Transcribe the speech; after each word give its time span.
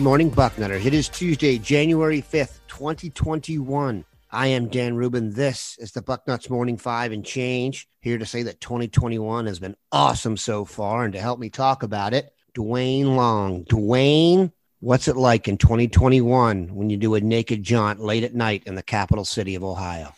Good 0.00 0.04
morning, 0.04 0.30
Bucknutter. 0.30 0.82
It 0.82 0.94
is 0.94 1.10
Tuesday, 1.10 1.58
January 1.58 2.22
5th, 2.22 2.60
2021. 2.68 4.02
I 4.30 4.46
am 4.46 4.68
Dan 4.68 4.94
Rubin. 4.94 5.30
This 5.30 5.76
is 5.78 5.92
the 5.92 6.00
Bucknuts 6.00 6.48
Morning 6.48 6.78
Five 6.78 7.12
and 7.12 7.22
Change. 7.22 7.86
Here 8.00 8.16
to 8.16 8.24
say 8.24 8.42
that 8.44 8.62
2021 8.62 9.44
has 9.44 9.58
been 9.58 9.76
awesome 9.92 10.38
so 10.38 10.64
far. 10.64 11.04
And 11.04 11.12
to 11.12 11.20
help 11.20 11.38
me 11.38 11.50
talk 11.50 11.82
about 11.82 12.14
it, 12.14 12.32
Dwayne 12.54 13.14
Long. 13.14 13.66
Dwayne, 13.66 14.50
what's 14.78 15.06
it 15.06 15.18
like 15.18 15.48
in 15.48 15.58
2021 15.58 16.74
when 16.74 16.88
you 16.88 16.96
do 16.96 17.14
a 17.14 17.20
naked 17.20 17.62
jaunt 17.62 18.00
late 18.00 18.24
at 18.24 18.34
night 18.34 18.62
in 18.64 18.76
the 18.76 18.82
capital 18.82 19.26
city 19.26 19.54
of 19.54 19.62
Ohio? 19.62 20.14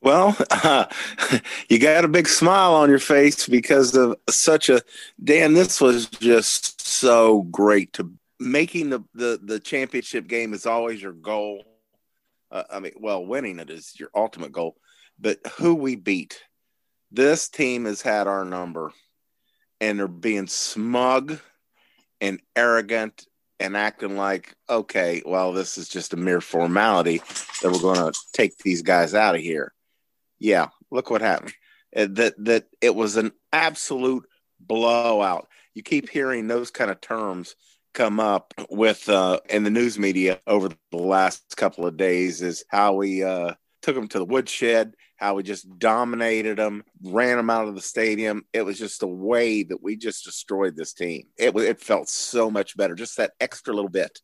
Well, 0.00 0.34
uh, 0.50 0.86
you 1.68 1.78
got 1.78 2.06
a 2.06 2.08
big 2.08 2.26
smile 2.26 2.72
on 2.72 2.88
your 2.88 2.98
face 2.98 3.46
because 3.46 3.94
of 3.94 4.16
such 4.30 4.70
a 4.70 4.80
Dan. 5.22 5.52
This 5.52 5.78
was 5.78 6.06
just 6.06 6.80
so 6.80 7.42
great 7.42 7.92
to 7.92 8.10
making 8.40 8.90
the, 8.90 9.00
the, 9.14 9.38
the 9.42 9.60
championship 9.60 10.26
game 10.26 10.54
is 10.54 10.66
always 10.66 11.00
your 11.00 11.12
goal. 11.12 11.64
Uh, 12.50 12.64
I 12.70 12.80
mean, 12.80 12.92
well, 12.98 13.24
winning 13.24 13.60
it 13.60 13.70
is 13.70 13.94
your 14.00 14.08
ultimate 14.14 14.50
goal, 14.50 14.76
but 15.20 15.38
who 15.58 15.74
we 15.74 15.94
beat, 15.94 16.42
this 17.12 17.48
team 17.48 17.84
has 17.84 18.02
had 18.02 18.26
our 18.26 18.44
number 18.44 18.92
and 19.80 19.98
they're 19.98 20.08
being 20.08 20.46
smug 20.46 21.38
and 22.20 22.40
arrogant 22.56 23.26
and 23.60 23.76
acting 23.76 24.16
like, 24.16 24.54
okay, 24.68 25.22
well, 25.24 25.52
this 25.52 25.76
is 25.76 25.88
just 25.88 26.14
a 26.14 26.16
mere 26.16 26.40
formality 26.40 27.18
that 27.62 27.70
we're 27.70 27.78
going 27.78 28.12
to 28.12 28.18
take 28.32 28.56
these 28.58 28.82
guys 28.82 29.14
out 29.14 29.34
of 29.34 29.42
here. 29.42 29.72
Yeah, 30.38 30.68
look 30.90 31.10
what 31.10 31.20
happened. 31.20 31.52
Uh, 31.94 32.06
that 32.10 32.34
that 32.44 32.64
it 32.80 32.94
was 32.94 33.16
an 33.16 33.32
absolute 33.52 34.24
blowout. 34.58 35.48
You 35.74 35.82
keep 35.82 36.08
hearing 36.08 36.46
those 36.46 36.70
kind 36.70 36.90
of 36.90 37.00
terms 37.00 37.54
come 37.92 38.20
up 38.20 38.54
with 38.70 39.08
uh, 39.08 39.40
in 39.48 39.64
the 39.64 39.70
news 39.70 39.98
media 39.98 40.40
over 40.46 40.68
the 40.90 40.96
last 40.96 41.56
couple 41.56 41.86
of 41.86 41.96
days 41.96 42.42
is 42.42 42.64
how 42.68 42.94
we 42.94 43.22
uh, 43.22 43.54
took 43.82 43.94
them 43.94 44.08
to 44.08 44.18
the 44.18 44.24
woodshed, 44.24 44.94
how 45.16 45.34
we 45.34 45.42
just 45.42 45.78
dominated 45.78 46.58
them, 46.58 46.84
ran 47.02 47.36
them 47.36 47.50
out 47.50 47.68
of 47.68 47.74
the 47.74 47.80
stadium. 47.80 48.44
It 48.52 48.62
was 48.62 48.78
just 48.78 49.02
a 49.02 49.06
way 49.06 49.62
that 49.64 49.82
we 49.82 49.96
just 49.96 50.24
destroyed 50.24 50.76
this 50.76 50.92
team. 50.92 51.24
It 51.36 51.56
it 51.56 51.80
felt 51.80 52.08
so 52.08 52.50
much 52.50 52.76
better, 52.76 52.94
just 52.94 53.16
that 53.16 53.32
extra 53.40 53.74
little 53.74 53.90
bit. 53.90 54.20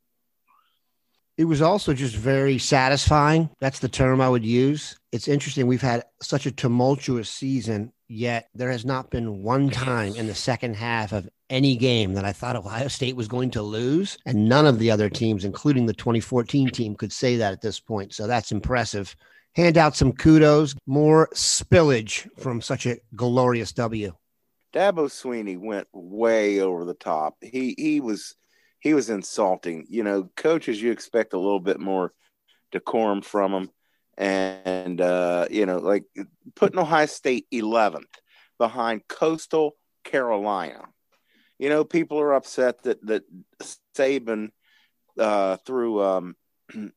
It 1.36 1.44
was 1.44 1.60
also 1.60 1.92
just 1.92 2.16
very 2.16 2.56
satisfying. 2.56 3.50
That's 3.60 3.80
the 3.80 3.90
term 3.90 4.22
I 4.22 4.28
would 4.28 4.44
use. 4.44 4.96
It's 5.12 5.28
interesting. 5.28 5.66
We've 5.66 5.82
had 5.82 6.04
such 6.22 6.46
a 6.46 6.50
tumultuous 6.50 7.28
season, 7.28 7.92
yet 8.08 8.48
there 8.54 8.70
has 8.70 8.84
not 8.84 9.10
been 9.10 9.42
one 9.42 9.70
time 9.70 10.14
in 10.14 10.26
the 10.26 10.34
second 10.34 10.76
half 10.76 11.12
of 11.12 11.28
any 11.50 11.76
game 11.76 12.14
that 12.14 12.24
I 12.24 12.32
thought 12.32 12.56
Ohio 12.56 12.88
State 12.88 13.16
was 13.16 13.28
going 13.28 13.50
to 13.52 13.62
lose. 13.62 14.18
And 14.26 14.48
none 14.48 14.66
of 14.66 14.78
the 14.78 14.90
other 14.90 15.08
teams, 15.08 15.44
including 15.44 15.86
the 15.86 15.94
2014 15.94 16.70
team, 16.70 16.94
could 16.94 17.12
say 17.12 17.36
that 17.36 17.52
at 17.52 17.60
this 17.60 17.80
point. 17.80 18.14
So 18.14 18.26
that's 18.26 18.52
impressive. 18.52 19.14
Hand 19.54 19.78
out 19.78 19.96
some 19.96 20.12
kudos, 20.12 20.74
more 20.86 21.28
spillage 21.34 22.28
from 22.38 22.60
such 22.60 22.86
a 22.86 22.98
glorious 23.14 23.72
W. 23.72 24.12
Dabo 24.74 25.06
Swinney 25.08 25.58
went 25.58 25.88
way 25.92 26.60
over 26.60 26.84
the 26.84 26.94
top. 26.94 27.36
He 27.40 27.74
he 27.78 28.00
was 28.00 28.34
he 28.80 28.92
was 28.92 29.08
insulting. 29.08 29.86
You 29.88 30.02
know, 30.02 30.30
coaches 30.36 30.82
you 30.82 30.92
expect 30.92 31.32
a 31.32 31.38
little 31.38 31.60
bit 31.60 31.80
more 31.80 32.12
decorum 32.72 33.22
from 33.22 33.52
them, 33.52 33.70
and 34.16 35.00
uh, 35.00 35.46
you 35.50 35.66
know, 35.66 35.78
like 35.78 36.04
putting 36.54 36.78
Ohio 36.78 37.06
State 37.06 37.46
11th 37.52 38.04
behind 38.58 39.06
Coastal 39.08 39.76
Carolina 40.04 40.88
you 41.58 41.68
know, 41.68 41.84
people 41.84 42.20
are 42.20 42.34
upset 42.34 42.82
that 42.82 43.04
that 43.06 43.24
Saban 43.96 44.50
uh, 45.18 45.56
threw 45.58 46.02
um, 46.02 46.36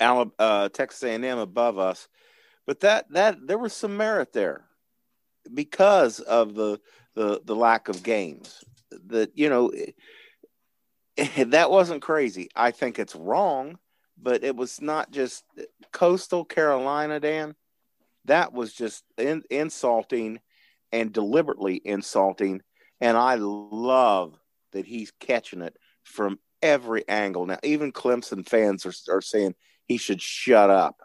Alabama, 0.00 0.32
uh, 0.38 0.68
Texas 0.68 1.02
A&M 1.02 1.38
above 1.38 1.78
us, 1.78 2.08
but 2.66 2.80
that 2.80 3.10
that 3.12 3.38
there 3.46 3.58
was 3.58 3.72
some 3.72 3.96
merit 3.96 4.32
there 4.32 4.64
because 5.52 6.20
of 6.20 6.54
the 6.54 6.80
the 7.14 7.40
the 7.44 7.56
lack 7.56 7.88
of 7.88 8.02
games. 8.02 8.64
That 9.06 9.36
you 9.36 9.48
know, 9.48 9.72
that 11.46 11.70
wasn't 11.70 12.02
crazy. 12.02 12.48
I 12.54 12.70
think 12.70 12.98
it's 12.98 13.16
wrong, 13.16 13.78
but 14.20 14.44
it 14.44 14.56
was 14.56 14.80
not 14.80 15.10
just 15.10 15.44
coastal 15.92 16.44
Carolina, 16.44 17.20
Dan. 17.20 17.54
That 18.24 18.52
was 18.52 18.72
just 18.72 19.04
in, 19.16 19.42
insulting 19.50 20.40
and 20.92 21.12
deliberately 21.12 21.80
insulting 21.84 22.62
and 23.00 23.16
I 23.16 23.36
love 23.36 24.38
that 24.72 24.86
he's 24.86 25.12
catching 25.20 25.62
it 25.62 25.76
from 26.02 26.38
every 26.62 27.06
angle. 27.08 27.46
Now, 27.46 27.58
even 27.62 27.92
Clemson 27.92 28.48
fans 28.48 28.84
are, 28.86 29.16
are 29.16 29.22
saying 29.22 29.54
he 29.86 29.96
should 29.96 30.20
shut 30.20 30.70
up. 30.70 31.00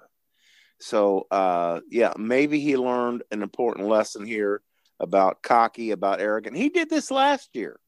So, 0.80 1.28
uh, 1.32 1.82
yeah, 1.90 2.14
maybe 2.18 2.60
he 2.60 2.78
learned 2.78 3.24
an 3.32 3.42
important 3.42 3.88
lesson 3.88 4.26
here 4.26 4.62
about 5.00 5.42
cocky, 5.42 5.92
about 5.92 6.20
arrogant. 6.20 6.58
He 6.58 6.70
did 6.70 6.90
this 6.90 7.12
last 7.12 7.50
year. 7.54 7.80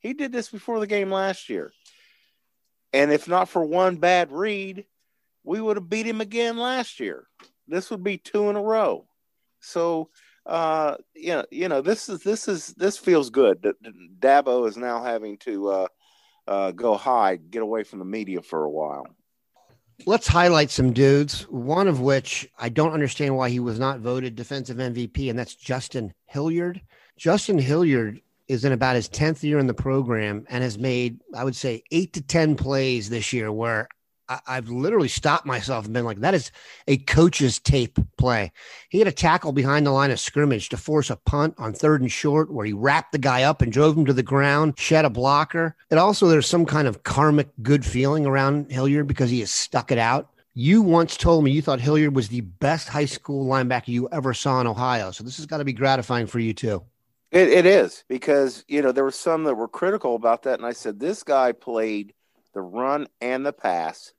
He 0.00 0.14
did 0.14 0.32
this 0.32 0.48
before 0.48 0.80
the 0.80 0.86
game 0.86 1.10
last 1.10 1.48
year. 1.48 1.72
And 2.96 3.12
if 3.12 3.28
not 3.28 3.50
for 3.50 3.62
one 3.62 3.96
bad 3.96 4.32
read, 4.32 4.86
we 5.44 5.60
would 5.60 5.76
have 5.76 5.90
beat 5.90 6.06
him 6.06 6.22
again 6.22 6.56
last 6.56 6.98
year. 6.98 7.26
This 7.68 7.90
would 7.90 8.02
be 8.02 8.16
two 8.16 8.48
in 8.48 8.56
a 8.56 8.62
row. 8.62 9.06
So, 9.60 10.08
uh, 10.46 10.96
you 11.14 11.34
know, 11.34 11.44
you 11.50 11.68
know, 11.68 11.82
this 11.82 12.08
is 12.08 12.20
this 12.20 12.48
is 12.48 12.68
this 12.68 12.96
feels 12.96 13.28
good 13.28 13.74
Dabo 14.18 14.66
is 14.66 14.78
now 14.78 15.02
having 15.02 15.36
to 15.38 15.68
uh, 15.68 15.86
uh, 16.48 16.70
go 16.70 16.96
hide, 16.96 17.50
get 17.50 17.60
away 17.60 17.84
from 17.84 17.98
the 17.98 18.06
media 18.06 18.40
for 18.40 18.64
a 18.64 18.70
while. 18.70 19.06
Let's 20.06 20.26
highlight 20.26 20.70
some 20.70 20.94
dudes. 20.94 21.42
One 21.50 21.88
of 21.88 22.00
which 22.00 22.48
I 22.58 22.70
don't 22.70 22.94
understand 22.94 23.36
why 23.36 23.50
he 23.50 23.60
was 23.60 23.78
not 23.78 24.00
voted 24.00 24.36
defensive 24.36 24.78
MVP, 24.78 25.28
and 25.28 25.38
that's 25.38 25.54
Justin 25.54 26.14
Hilliard. 26.24 26.80
Justin 27.18 27.58
Hilliard 27.58 28.22
is 28.48 28.64
in 28.64 28.72
about 28.72 28.96
his 28.96 29.08
10th 29.08 29.42
year 29.42 29.58
in 29.58 29.66
the 29.66 29.74
program 29.74 30.46
and 30.48 30.62
has 30.62 30.78
made, 30.78 31.20
I 31.34 31.44
would 31.44 31.56
say, 31.56 31.82
eight 31.90 32.12
to 32.14 32.22
10 32.22 32.56
plays 32.56 33.10
this 33.10 33.32
year 33.32 33.50
where 33.50 33.88
I, 34.28 34.54
have 34.56 34.68
literally 34.68 35.08
stopped 35.08 35.46
myself 35.46 35.84
and 35.84 35.94
been 35.94 36.04
like, 36.04 36.20
that 36.20 36.34
is 36.34 36.50
a 36.88 36.96
coach's 36.96 37.58
tape 37.58 37.98
play. 38.16 38.52
He 38.88 38.98
had 38.98 39.08
a 39.08 39.12
tackle 39.12 39.52
behind 39.52 39.86
the 39.86 39.92
line 39.92 40.10
of 40.10 40.18
scrimmage 40.18 40.68
to 40.70 40.76
force 40.76 41.10
a 41.10 41.16
punt 41.16 41.54
on 41.58 41.72
third 41.72 42.00
and 42.00 42.10
short 42.10 42.50
where 42.52 42.66
he 42.66 42.72
wrapped 42.72 43.12
the 43.12 43.18
guy 43.18 43.44
up 43.44 43.62
and 43.62 43.72
drove 43.72 43.96
him 43.96 44.04
to 44.06 44.12
the 44.12 44.22
ground, 44.22 44.78
shed 44.78 45.04
a 45.04 45.10
blocker. 45.10 45.76
And 45.90 46.00
also, 46.00 46.26
there's 46.26 46.48
some 46.48 46.66
kind 46.66 46.88
of 46.88 47.04
karmic 47.04 47.48
good 47.62 47.84
feeling 47.84 48.26
around 48.26 48.70
Hilliard 48.70 49.06
because 49.06 49.30
he 49.30 49.40
has 49.40 49.50
stuck 49.50 49.92
it 49.92 49.98
out. 49.98 50.30
You 50.54 50.82
once 50.82 51.16
told 51.16 51.44
me 51.44 51.50
you 51.50 51.62
thought 51.62 51.80
Hilliard 51.80 52.16
was 52.16 52.28
the 52.28 52.40
best 52.40 52.88
high 52.88 53.04
school 53.04 53.46
linebacker 53.46 53.88
you 53.88 54.08
ever 54.10 54.34
saw 54.34 54.60
in 54.60 54.66
Ohio. 54.66 55.10
So 55.10 55.22
this 55.22 55.36
has 55.36 55.46
got 55.46 55.58
to 55.58 55.64
be 55.64 55.74
gratifying 55.74 56.26
for 56.26 56.38
you 56.38 56.54
too. 56.54 56.82
It, 57.36 57.48
it 57.48 57.66
is 57.66 58.04
because, 58.08 58.64
you 58.68 58.82
know, 58.82 58.92
there 58.92 59.04
were 59.04 59.10
some 59.10 59.44
that 59.44 59.54
were 59.54 59.68
critical 59.68 60.14
about 60.14 60.44
that. 60.44 60.58
And 60.58 60.66
I 60.66 60.72
said, 60.72 60.98
this 60.98 61.22
guy 61.22 61.52
played 61.52 62.14
the 62.54 62.62
run 62.62 63.08
and 63.20 63.44
the 63.44 63.52
pass 63.52 64.12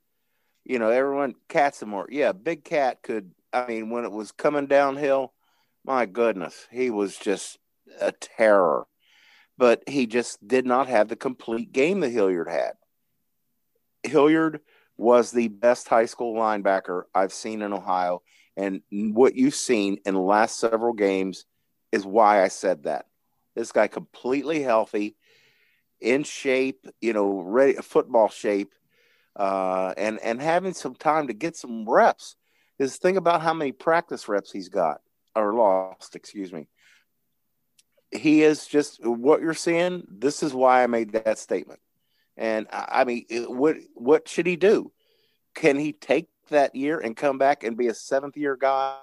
you 0.68 0.78
know, 0.78 0.90
everyone 0.90 1.34
Katzenmoyer, 1.48 2.06
yeah, 2.10 2.32
Big 2.32 2.62
Cat 2.62 3.02
could. 3.02 3.32
I 3.52 3.66
mean, 3.66 3.90
when 3.90 4.04
it 4.04 4.12
was 4.12 4.30
coming 4.30 4.66
downhill, 4.66 5.32
my 5.84 6.04
goodness, 6.04 6.68
he 6.70 6.90
was 6.90 7.16
just 7.16 7.58
a 8.00 8.12
terror. 8.12 8.86
But 9.56 9.82
he 9.88 10.06
just 10.06 10.46
did 10.46 10.66
not 10.66 10.86
have 10.86 11.08
the 11.08 11.16
complete 11.16 11.72
game 11.72 12.00
that 12.00 12.10
Hilliard 12.10 12.48
had. 12.48 12.72
Hilliard 14.04 14.60
was 14.98 15.32
the 15.32 15.48
best 15.48 15.88
high 15.88 16.04
school 16.04 16.36
linebacker 16.36 17.04
I've 17.14 17.32
seen 17.32 17.62
in 17.62 17.72
Ohio. 17.72 18.22
And 18.56 18.82
what 18.90 19.34
you've 19.34 19.54
seen 19.54 19.98
in 20.04 20.14
the 20.14 20.20
last 20.20 20.60
several 20.60 20.92
games 20.92 21.46
is 21.90 22.04
why 22.04 22.42
I 22.42 22.48
said 22.48 22.84
that. 22.84 23.06
This 23.58 23.72
guy 23.72 23.88
completely 23.88 24.62
healthy, 24.62 25.16
in 26.00 26.22
shape, 26.22 26.86
you 27.00 27.12
know, 27.12 27.40
ready 27.40 27.74
football 27.74 28.28
shape, 28.28 28.72
uh, 29.34 29.94
and 29.96 30.20
and 30.20 30.40
having 30.40 30.74
some 30.74 30.94
time 30.94 31.26
to 31.26 31.32
get 31.32 31.56
some 31.56 31.88
reps. 31.88 32.36
Is 32.78 32.98
think 32.98 33.18
about 33.18 33.42
how 33.42 33.52
many 33.52 33.72
practice 33.72 34.28
reps 34.28 34.52
he's 34.52 34.68
got 34.68 35.00
or 35.34 35.54
lost, 35.54 36.14
excuse 36.14 36.52
me. 36.52 36.68
He 38.12 38.42
is 38.44 38.64
just 38.66 39.04
what 39.04 39.40
you're 39.40 39.54
seeing. 39.54 40.04
This 40.08 40.44
is 40.44 40.54
why 40.54 40.84
I 40.84 40.86
made 40.86 41.12
that 41.12 41.38
statement. 41.38 41.80
And 42.36 42.68
I 42.70 43.02
mean, 43.02 43.26
what 43.48 43.76
what 43.94 44.28
should 44.28 44.46
he 44.46 44.54
do? 44.54 44.92
Can 45.56 45.76
he 45.76 45.92
take 45.92 46.28
that 46.50 46.76
year 46.76 47.00
and 47.00 47.16
come 47.16 47.38
back 47.38 47.64
and 47.64 47.76
be 47.76 47.88
a 47.88 47.94
seventh 47.94 48.36
year 48.36 48.54
guy, 48.54 49.00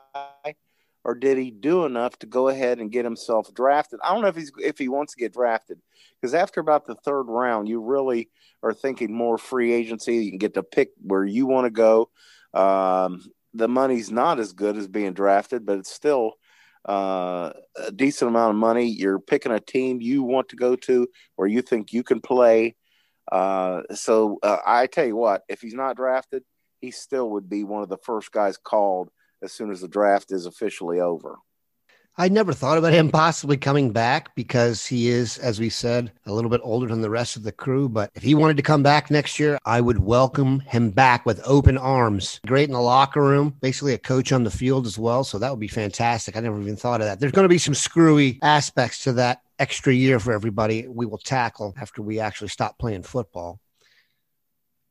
or 1.05 1.13
did 1.13 1.37
he 1.37 1.51
do 1.51 1.85
enough 1.85 2.17
to 2.17 2.25
go 2.25 2.49
ahead 2.49 2.79
and 2.79 2.91
get 2.91 3.05
himself 3.05 3.53
drafted? 3.53 3.99
I 4.03 4.11
don't 4.11 4.23
know 4.23 4.27
if 4.27 4.35
he's 4.35 4.51
if 4.57 4.79
he 4.79 4.89
wants 4.89 5.13
to 5.13 5.19
get 5.19 5.33
drafted 5.33 5.79
because 6.19 6.33
after 6.33 6.59
about 6.59 6.85
the 6.85 6.95
third 6.95 7.25
round, 7.27 7.69
you 7.69 7.79
really 7.79 8.31
are 8.63 8.73
thinking 8.73 9.13
more 9.13 9.37
free 9.37 9.71
agency. 9.71 10.15
You 10.15 10.31
can 10.31 10.39
get 10.39 10.55
to 10.55 10.63
pick 10.63 10.89
where 10.99 11.23
you 11.23 11.45
want 11.45 11.65
to 11.65 11.69
go. 11.69 12.09
Um, 12.55 13.23
the 13.53 13.67
money's 13.67 14.11
not 14.11 14.39
as 14.39 14.53
good 14.53 14.77
as 14.77 14.87
being 14.87 15.13
drafted, 15.13 15.63
but 15.63 15.77
it's 15.77 15.93
still 15.93 16.33
uh, 16.89 17.53
a 17.77 17.91
decent 17.91 18.29
amount 18.29 18.51
of 18.51 18.57
money. 18.57 18.87
You're 18.87 19.19
picking 19.19 19.51
a 19.51 19.59
team 19.59 20.01
you 20.01 20.23
want 20.23 20.49
to 20.49 20.55
go 20.55 20.75
to 20.75 21.07
where 21.35 21.47
you 21.47 21.61
think 21.61 21.93
you 21.93 22.01
can 22.01 22.19
play. 22.19 22.75
Uh, 23.31 23.83
so 23.93 24.39
uh, 24.41 24.57
I 24.65 24.87
tell 24.87 25.05
you 25.05 25.15
what, 25.15 25.43
if 25.49 25.61
he's 25.61 25.75
not 25.75 25.97
drafted, 25.97 26.43
he 26.81 26.89
still 26.89 27.29
would 27.31 27.47
be 27.47 27.63
one 27.63 27.83
of 27.83 27.89
the 27.89 27.97
first 27.97 28.31
guys 28.31 28.57
called 28.57 29.09
as 29.45 29.53
soon 29.53 29.71
as 29.71 29.79
the 29.79 29.87
draft 29.87 30.31
is 30.31 30.45
officially 30.45 30.99
over. 30.99 31.37
I 32.17 32.29
never 32.29 32.53
thought 32.53 32.77
about 32.77 32.93
him 32.93 33.09
possibly 33.09 33.57
coming 33.57 33.91
back 33.91 34.33
because 34.35 34.85
he 34.85 35.09
is, 35.09 35.37
as 35.37 35.59
we 35.59 35.69
said, 35.69 36.13
a 36.25 36.31
little 36.31 36.49
bit 36.49 36.61
older 36.63 36.87
than 36.87 37.01
the 37.01 37.09
rest 37.09 37.35
of 37.35 37.43
the 37.43 37.51
crew. 37.51 37.89
But 37.89 38.09
if 38.15 38.23
he 38.23 38.35
wanted 38.35 38.55
to 38.55 38.63
come 38.63 38.83
back 38.83 39.11
next 39.11 39.37
year, 39.37 39.59
I 39.65 39.81
would 39.81 39.99
welcome 39.99 40.61
him 40.61 40.91
back 40.91 41.25
with 41.25 41.41
open 41.45 41.77
arms. 41.77 42.39
Great 42.47 42.69
in 42.69 42.73
the 42.73 42.79
locker 42.79 43.21
room, 43.21 43.57
basically 43.61 43.93
a 43.93 43.97
coach 43.97 44.31
on 44.31 44.45
the 44.45 44.51
field 44.51 44.87
as 44.87 44.97
well. 44.97 45.25
So 45.25 45.37
that 45.37 45.51
would 45.51 45.59
be 45.59 45.67
fantastic. 45.67 46.37
I 46.37 46.39
never 46.39 46.59
even 46.61 46.77
thought 46.77 47.01
of 47.01 47.07
that. 47.07 47.19
There's 47.19 47.33
going 47.33 47.43
to 47.43 47.49
be 47.49 47.57
some 47.57 47.75
screwy 47.75 48.39
aspects 48.41 49.03
to 49.03 49.13
that 49.13 49.41
extra 49.59 49.93
year 49.93 50.17
for 50.21 50.31
everybody 50.31 50.87
we 50.87 51.05
will 51.05 51.17
tackle 51.17 51.73
after 51.77 52.01
we 52.01 52.21
actually 52.21 52.47
stop 52.47 52.79
playing 52.79 53.03
football. 53.03 53.59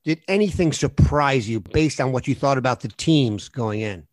Did 0.04 0.20
anything 0.28 0.74
surprise 0.74 1.48
you 1.48 1.60
based 1.60 2.02
on 2.02 2.12
what 2.12 2.28
you 2.28 2.34
thought 2.34 2.58
about 2.58 2.80
the 2.80 2.88
teams 2.88 3.48
going 3.48 3.80
in? 3.80 4.06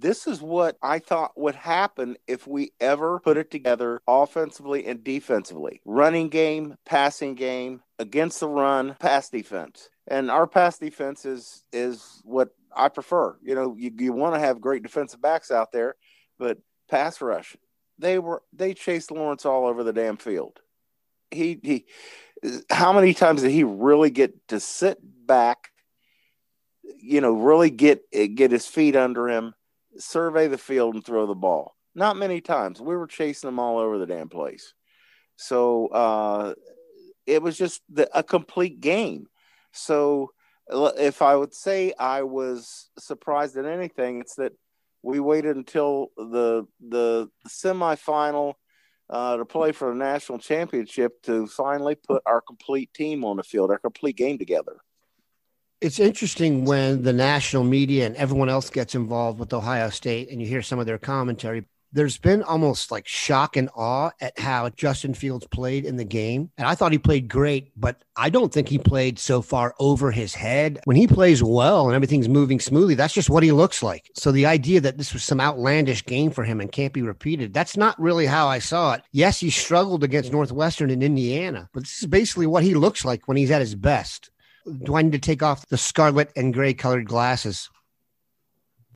This 0.00 0.26
is 0.26 0.40
what 0.40 0.78
I 0.82 0.98
thought 0.98 1.38
would 1.38 1.54
happen 1.54 2.16
if 2.26 2.46
we 2.46 2.72
ever 2.80 3.20
put 3.20 3.36
it 3.36 3.50
together 3.50 4.00
offensively 4.08 4.86
and 4.86 5.04
defensively. 5.04 5.82
Running 5.84 6.30
game, 6.30 6.76
passing 6.86 7.34
game, 7.34 7.82
against 7.98 8.40
the 8.40 8.48
run, 8.48 8.96
pass 8.98 9.28
defense. 9.28 9.90
And 10.06 10.30
our 10.30 10.46
pass 10.46 10.78
defense 10.78 11.26
is 11.26 11.64
is 11.70 12.22
what 12.24 12.48
I 12.74 12.88
prefer. 12.88 13.36
You 13.42 13.54
know, 13.54 13.76
you, 13.76 13.92
you 13.98 14.14
want 14.14 14.34
to 14.34 14.40
have 14.40 14.62
great 14.62 14.82
defensive 14.82 15.20
backs 15.20 15.50
out 15.50 15.70
there, 15.70 15.96
but 16.38 16.56
pass 16.88 17.20
rush. 17.20 17.54
They 17.98 18.18
were 18.18 18.42
they 18.54 18.72
chased 18.72 19.10
Lawrence 19.10 19.44
all 19.44 19.66
over 19.66 19.84
the 19.84 19.92
damn 19.92 20.16
field. 20.16 20.60
He 21.30 21.60
he 21.62 21.84
how 22.70 22.94
many 22.94 23.12
times 23.12 23.42
did 23.42 23.50
he 23.50 23.64
really 23.64 24.10
get 24.10 24.48
to 24.48 24.60
sit 24.60 24.98
back, 25.02 25.68
you 26.82 27.20
know, 27.20 27.32
really 27.32 27.68
get 27.68 28.10
get 28.10 28.50
his 28.50 28.66
feet 28.66 28.96
under 28.96 29.28
him 29.28 29.52
survey 30.00 30.48
the 30.48 30.58
field 30.58 30.94
and 30.94 31.04
throw 31.04 31.26
the 31.26 31.34
ball. 31.34 31.76
Not 31.94 32.16
many 32.16 32.40
times. 32.40 32.80
We 32.80 32.96
were 32.96 33.06
chasing 33.06 33.48
them 33.48 33.58
all 33.58 33.78
over 33.78 33.98
the 33.98 34.06
damn 34.06 34.28
place. 34.28 34.74
So 35.36 35.88
uh, 35.88 36.54
it 37.26 37.42
was 37.42 37.56
just 37.56 37.82
the, 37.88 38.08
a 38.16 38.22
complete 38.22 38.80
game. 38.80 39.26
So 39.72 40.32
if 40.68 41.22
I 41.22 41.36
would 41.36 41.54
say 41.54 41.92
I 41.98 42.22
was 42.22 42.90
surprised 42.98 43.56
at 43.56 43.64
anything, 43.64 44.20
it's 44.20 44.36
that 44.36 44.52
we 45.02 45.18
waited 45.18 45.56
until 45.56 46.08
the 46.16 46.66
the 46.86 47.28
semifinal 47.48 48.54
uh, 49.08 49.36
to 49.38 49.44
play 49.44 49.72
for 49.72 49.88
the 49.88 49.94
national 49.94 50.38
championship 50.38 51.22
to 51.22 51.46
finally 51.46 51.94
put 51.94 52.22
our 52.26 52.40
complete 52.40 52.92
team 52.94 53.24
on 53.24 53.38
the 53.38 53.42
field, 53.42 53.70
our 53.70 53.78
complete 53.78 54.16
game 54.16 54.38
together 54.38 54.76
it's 55.80 55.98
interesting 55.98 56.64
when 56.64 57.02
the 57.02 57.12
national 57.12 57.64
media 57.64 58.06
and 58.06 58.16
everyone 58.16 58.50
else 58.50 58.68
gets 58.68 58.94
involved 58.94 59.38
with 59.38 59.52
Ohio 59.54 59.88
State 59.88 60.30
and 60.30 60.40
you 60.40 60.46
hear 60.46 60.62
some 60.62 60.78
of 60.78 60.86
their 60.86 60.98
commentary. 60.98 61.64
There's 61.92 62.18
been 62.18 62.44
almost 62.44 62.92
like 62.92 63.08
shock 63.08 63.56
and 63.56 63.68
awe 63.74 64.10
at 64.20 64.38
how 64.38 64.68
Justin 64.68 65.12
Fields 65.12 65.46
played 65.48 65.84
in 65.84 65.96
the 65.96 66.04
game. 66.04 66.50
And 66.56 66.68
I 66.68 66.76
thought 66.76 66.92
he 66.92 66.98
played 66.98 67.28
great, 67.28 67.72
but 67.76 68.04
I 68.14 68.30
don't 68.30 68.52
think 68.52 68.68
he 68.68 68.78
played 68.78 69.18
so 69.18 69.42
far 69.42 69.74
over 69.80 70.12
his 70.12 70.32
head. 70.34 70.78
When 70.84 70.96
he 70.96 71.08
plays 71.08 71.42
well 71.42 71.86
and 71.86 71.96
everything's 71.96 72.28
moving 72.28 72.60
smoothly, 72.60 72.94
that's 72.94 73.14
just 73.14 73.30
what 73.30 73.42
he 73.42 73.50
looks 73.50 73.82
like. 73.82 74.08
So 74.14 74.30
the 74.30 74.46
idea 74.46 74.80
that 74.82 74.98
this 74.98 75.12
was 75.12 75.24
some 75.24 75.40
outlandish 75.40 76.04
game 76.04 76.30
for 76.30 76.44
him 76.44 76.60
and 76.60 76.70
can't 76.70 76.92
be 76.92 77.02
repeated, 77.02 77.52
that's 77.52 77.76
not 77.76 78.00
really 78.00 78.26
how 78.26 78.46
I 78.46 78.60
saw 78.60 78.92
it. 78.92 79.02
Yes, 79.10 79.40
he 79.40 79.50
struggled 79.50 80.04
against 80.04 80.30
Northwestern 80.30 80.90
in 80.90 81.02
Indiana, 81.02 81.70
but 81.72 81.84
this 81.84 82.02
is 82.02 82.06
basically 82.06 82.46
what 82.46 82.62
he 82.62 82.74
looks 82.74 83.04
like 83.04 83.26
when 83.26 83.38
he's 83.38 83.50
at 83.50 83.62
his 83.62 83.74
best 83.74 84.30
do 84.82 84.96
I 84.96 85.02
need 85.02 85.12
to 85.12 85.18
take 85.18 85.42
off 85.42 85.66
the 85.68 85.78
scarlet 85.78 86.30
and 86.36 86.52
gray 86.52 86.74
colored 86.74 87.06
glasses? 87.06 87.70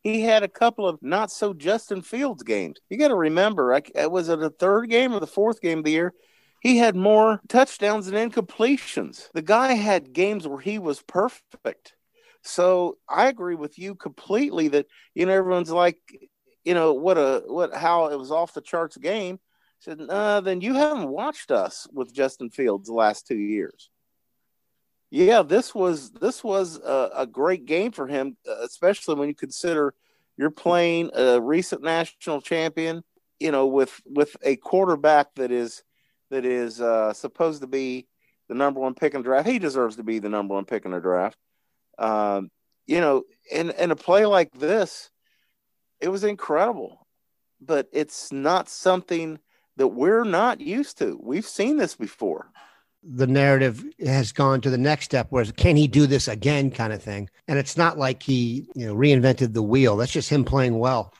He 0.03 0.21
had 0.21 0.43
a 0.43 0.49
couple 0.49 0.87
of 0.87 1.03
not 1.03 1.31
so 1.31 1.55
Justin 1.55 2.03
Fields 2.03 2.43
games. 2.43 2.79
You 2.91 2.99
got 2.99 3.09
to 3.09 3.15
remember, 3.15 3.75
I, 3.75 4.07
was 4.07 4.29
it 4.29 4.39
the 4.39 4.51
third 4.51 4.91
game 4.91 5.15
or 5.15 5.21
the 5.21 5.27
fourth 5.27 5.63
game 5.63 5.79
of 5.79 5.85
the 5.85 5.93
year? 5.93 6.15
He 6.61 6.79
had 6.79 6.97
more 6.97 7.41
touchdowns 7.49 8.07
than 8.07 8.31
incompletions. 8.31 9.29
The 9.33 9.43
guy 9.43 9.73
had 9.75 10.13
games 10.13 10.47
where 10.47 10.61
he 10.61 10.79
was 10.79 11.03
perfect. 11.03 11.95
So 12.43 12.99
I 13.09 13.29
agree 13.29 13.55
with 13.55 13.79
you 13.79 13.95
completely 13.95 14.69
that 14.69 14.87
you 15.15 15.25
know 15.25 15.33
everyone's 15.33 15.71
like, 15.71 15.99
you 16.65 16.75
know 16.75 16.93
what 16.93 17.17
a 17.17 17.43
what 17.47 17.75
how 17.75 18.07
it 18.07 18.19
was 18.19 18.31
off 18.31 18.55
the 18.55 18.61
charts 18.61 18.99
game. 18.99 19.39
I 19.43 19.85
said, 19.85 20.01
uh, 20.09 20.41
then 20.43 20.61
you 20.61 20.75
haven't 20.75 21.09
watched 21.09 21.51
us 21.51 21.87
with 21.93 22.15
Justin 22.15 22.51
Fields 22.51 22.89
the 22.89 22.95
last 22.95 23.27
two 23.27 23.37
years 23.37 23.91
yeah, 25.15 25.43
this 25.43 25.73
was 25.73 26.11
this 26.11 26.43
was 26.43 26.77
a, 26.79 27.11
a 27.19 27.27
great 27.27 27.67
game 27.67 27.93
for 27.93 28.09
him, 28.09 28.37
uh, 28.49 28.65
especially 28.65 29.15
when 29.15 29.29
you 29.29 29.35
consider 29.35 29.95
you're 30.37 30.51
playing 30.51 31.11
a 31.15 31.41
recent 31.41 31.85
national 31.85 32.41
champion. 32.41 33.05
You 33.39 33.53
know, 33.53 33.69
with 33.69 34.01
with 34.07 34.37
a 34.43 34.57
quarterback 34.57 35.33
that 35.37 35.53
is 35.53 35.85
that 36.31 36.45
is 36.45 36.81
uh, 36.81 37.13
supposed 37.13 37.61
to 37.61 37.69
be 37.69 38.09
the 38.49 38.57
number 38.57 38.81
one 38.81 38.95
pick 38.95 39.15
in 39.15 39.21
the 39.21 39.29
draft. 39.29 39.49
He 39.49 39.61
deserves 39.61 39.97
to 39.97 40.03
be 40.03 40.19
the 40.19 40.29
number 40.29 40.55
one 40.55 40.65
pick 40.65 40.85
in 40.85 40.91
the 40.91 40.99
draft. 40.99 41.39
Um, 41.97 42.51
you 42.89 43.01
know, 43.01 43.23
in 43.53 43.71
in 43.71 43.93
a 43.93 43.97
play 43.97 44.27
like 44.27 44.51
this, 44.53 45.11
it 46.01 46.09
was 46.09 46.25
incredible, 46.25 47.07
but 47.61 47.87
it's 47.93 48.33
not 48.33 48.69
something 48.69 49.39
that 49.77 49.89
we're 49.89 50.25
not 50.25 50.61
used 50.61 50.99
to. 50.99 51.17
We've 51.23 51.47
seen 51.47 51.77
this 51.77 51.95
before 51.95 52.51
the 53.07 53.27
narrative 53.27 53.85
has 54.05 54.33
gone 54.33 54.61
to 54.63 54.71
the 54.71 54.79
next 54.79 55.05
step 55.07 55.27
where 55.31 55.45
can 55.45 55.77
he 55.77 55.87
do 55.87 56.07
this 56.07 56.29
again? 56.29 56.71
kind 56.71 56.93
of 56.93 57.03
thing. 57.03 57.29
And 57.49 57.59
it's 57.59 57.77
not 57.77 57.99
like 57.99 58.23
he 58.23 58.69
you 58.75 58.87
know 58.87 58.95
reinvented 58.95 59.53
the 59.53 59.63
wheel. 59.63 59.97
That's 59.97 60.13
just 60.13 60.31
him 60.31 60.45
playing 60.45 60.79
well. 60.79 61.13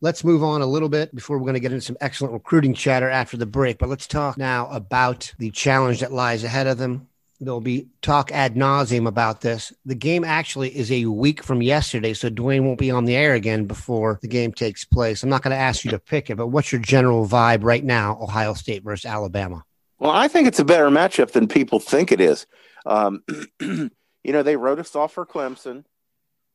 Let's 0.00 0.24
move 0.24 0.42
on 0.42 0.62
a 0.62 0.66
little 0.66 0.88
bit 0.88 1.14
before 1.14 1.38
we're 1.38 1.44
going 1.44 1.54
to 1.54 1.60
get 1.60 1.72
into 1.72 1.84
some 1.84 1.96
excellent 2.00 2.34
recruiting 2.34 2.74
chatter 2.74 3.08
after 3.08 3.36
the 3.36 3.46
break 3.46 3.78
but 3.78 3.88
let's 3.88 4.06
talk 4.06 4.38
now 4.38 4.68
about 4.68 5.32
the 5.38 5.50
challenge 5.50 6.00
that 6.00 6.12
lies 6.12 6.44
ahead 6.44 6.66
of 6.66 6.78
them. 6.78 7.08
There'll 7.38 7.60
be 7.60 7.88
talk 8.00 8.32
ad 8.32 8.54
nauseum 8.54 9.06
about 9.06 9.42
this. 9.42 9.70
The 9.84 9.94
game 9.94 10.24
actually 10.24 10.74
is 10.74 10.90
a 10.90 11.04
week 11.04 11.42
from 11.42 11.60
yesterday 11.60 12.14
so 12.14 12.30
dwayne 12.30 12.64
won't 12.64 12.78
be 12.78 12.90
on 12.90 13.04
the 13.04 13.16
air 13.16 13.34
again 13.34 13.66
before 13.66 14.18
the 14.22 14.28
game 14.28 14.52
takes 14.52 14.84
place. 14.84 15.22
I'm 15.22 15.28
not 15.28 15.42
going 15.42 15.54
to 15.54 15.62
ask 15.62 15.84
you 15.84 15.90
to 15.90 15.98
pick 15.98 16.30
it 16.30 16.36
but 16.36 16.48
what's 16.48 16.72
your 16.72 16.80
general 16.80 17.26
vibe 17.26 17.62
right 17.62 17.84
now 17.84 18.18
ohio 18.20 18.54
state 18.54 18.82
versus 18.82 19.04
alabama 19.04 19.65
well, 19.98 20.10
I 20.10 20.28
think 20.28 20.48
it's 20.48 20.58
a 20.58 20.64
better 20.64 20.88
matchup 20.88 21.32
than 21.32 21.48
people 21.48 21.80
think 21.80 22.12
it 22.12 22.20
is. 22.20 22.46
Um, 22.84 23.22
you 23.60 23.90
know, 24.24 24.42
they 24.42 24.56
wrote 24.56 24.78
us 24.78 24.94
off 24.94 25.12
for 25.12 25.26
Clemson, 25.26 25.84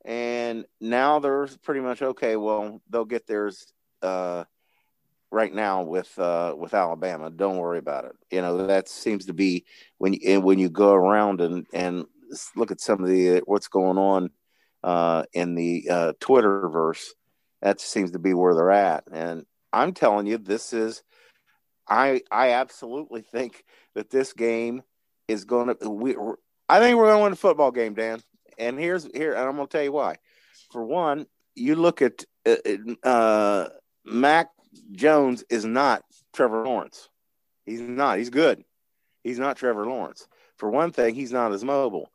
and 0.06 0.66
now 0.80 1.20
they're 1.20 1.48
pretty 1.64 1.82
much 1.82 2.02
okay. 2.02 2.36
Well, 2.36 2.82
they'll 2.90 3.06
get 3.06 3.28
theirs 3.28 3.66
uh, 4.02 4.46
right 5.32 5.54
now 5.54 5.84
with 5.84 6.18
uh, 6.20 6.54
with 6.58 6.74
Alabama. 6.74 7.30
Don't 7.30 7.58
worry 7.58 7.80
about 7.80 8.06
it. 8.06 8.14
You 8.30 8.42
know, 8.42 8.68
that 8.68 8.90
seems 8.90 9.26
to 9.26 9.34
be 9.34 9.66
when 9.98 10.14
you 10.14 10.42
when 10.42 10.60
you 10.60 10.70
go 10.70 10.94
around 10.94 11.42
and 11.42 11.66
and 11.74 12.06
look 12.56 12.72
at 12.72 12.82
some 12.82 13.04
of 13.04 13.10
the 13.10 13.42
what's 13.46 13.68
going 13.68 13.98
on 13.98 14.30
uh, 14.84 15.24
in 15.34 15.56
the 15.56 15.88
uh, 15.90 16.14
Twitterverse. 16.20 17.06
That 17.62 17.80
seems 17.80 18.12
to 18.12 18.20
be 18.20 18.34
where 18.34 18.56
they're 18.56 18.72
at, 18.72 19.04
and 19.12 19.46
I'm 19.72 19.94
telling 19.94 20.28
you, 20.28 20.38
this 20.38 20.74
is 20.74 21.04
I 21.88 22.22
I 22.32 22.52
absolutely 22.52 23.22
think 23.22 23.64
that 23.96 24.10
this 24.10 24.34
game 24.34 24.84
is 25.28 25.46
going 25.46 25.76
to 25.76 25.90
we 25.90 26.16
I 26.70 26.80
think 26.80 26.98
we're 26.98 27.08
going 27.08 27.18
to 27.18 27.24
win 27.24 27.34
a 27.34 27.38
football 27.38 27.72
game, 27.72 27.94
Dan. 27.94 28.22
and 28.58 28.80
here's 28.80 29.08
here, 29.14 29.34
and 29.34 29.42
I'm 29.42 29.56
going 29.56 29.68
to 29.68 29.72
tell 29.72 29.84
you 29.84 29.92
why. 29.92 30.16
For 30.72 30.86
one, 30.86 31.26
you 31.56 31.76
look 31.76 32.02
at 32.02 32.24
uh, 32.46 33.08
uh, 33.08 33.70
Mac 34.06 34.50
Jones 34.94 35.44
is 35.50 35.66
not 35.66 36.04
Trevor 36.34 36.64
Lawrence. 36.66 37.10
He's 37.66 37.82
not. 37.82 38.20
He's 38.20 38.30
good. 38.30 38.64
He's 39.24 39.40
not 39.40 39.58
Trevor 39.58 39.86
Lawrence. 39.86 40.28
For 40.58 40.70
one 40.70 40.92
thing, 40.92 41.14
he's 41.16 41.32
not 41.32 41.52
as 41.52 41.64
mobile, 41.64 42.10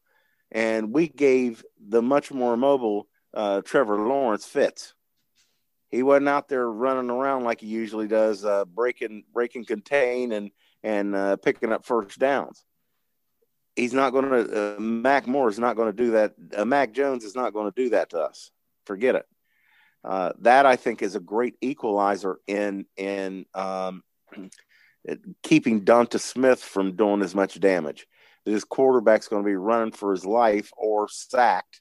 and 0.50 0.92
we 0.92 1.08
gave 1.08 1.64
the 1.78 2.00
much 2.00 2.32
more 2.32 2.56
mobile 2.56 3.08
uh, 3.34 3.60
Trevor 3.62 3.98
Lawrence 3.98 4.46
fits. 4.46 4.94
He 5.96 6.02
wasn't 6.02 6.28
out 6.28 6.48
there 6.48 6.70
running 6.70 7.10
around 7.10 7.44
like 7.44 7.62
he 7.62 7.68
usually 7.68 8.06
does, 8.06 8.44
uh, 8.44 8.66
breaking, 8.66 9.24
breaking, 9.32 9.64
contain, 9.64 10.32
and 10.32 10.50
and 10.82 11.16
uh, 11.16 11.36
picking 11.36 11.72
up 11.72 11.86
first 11.86 12.18
downs. 12.18 12.62
He's 13.76 13.94
not 13.94 14.10
going 14.10 14.28
to. 14.28 14.76
Uh, 14.76 14.78
Mac 14.78 15.26
Moore 15.26 15.48
is 15.48 15.58
not 15.58 15.74
going 15.74 15.90
to 15.90 15.96
do 15.96 16.10
that. 16.10 16.34
Uh, 16.54 16.66
Mac 16.66 16.92
Jones 16.92 17.24
is 17.24 17.34
not 17.34 17.54
going 17.54 17.72
to 17.72 17.82
do 17.82 17.88
that 17.90 18.10
to 18.10 18.20
us. 18.20 18.50
Forget 18.84 19.14
it. 19.14 19.26
Uh, 20.04 20.32
that 20.40 20.66
I 20.66 20.76
think 20.76 21.00
is 21.00 21.16
a 21.16 21.20
great 21.20 21.56
equalizer 21.62 22.40
in 22.46 22.84
in 22.98 23.46
um, 23.54 24.02
keeping 25.42 25.82
DeVonta 25.82 26.20
Smith 26.20 26.62
from 26.62 26.94
doing 26.94 27.22
as 27.22 27.34
much 27.34 27.58
damage. 27.58 28.06
This 28.44 28.64
quarterback's 28.64 29.28
going 29.28 29.42
to 29.42 29.48
be 29.48 29.56
running 29.56 29.92
for 29.92 30.12
his 30.12 30.26
life 30.26 30.70
or 30.76 31.08
sacked. 31.08 31.80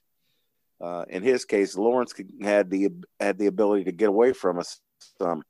Uh, 0.80 1.04
in 1.08 1.22
his 1.22 1.44
case, 1.44 1.76
Lawrence 1.76 2.14
had 2.42 2.70
the 2.70 2.90
had 3.18 3.38
the 3.38 3.46
ability 3.46 3.84
to 3.84 3.92
get 3.92 4.08
away 4.08 4.32
from 4.32 4.58
us 4.58 4.80
some. 5.18 5.42